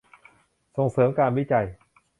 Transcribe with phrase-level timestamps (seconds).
[0.75, 1.65] ส่งเสริมการวิจัย